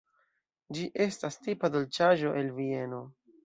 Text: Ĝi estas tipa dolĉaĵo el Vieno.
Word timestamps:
Ĝi 0.77 0.85
estas 1.07 1.39
tipa 1.43 1.73
dolĉaĵo 1.77 2.35
el 2.43 2.53
Vieno. 2.61 3.07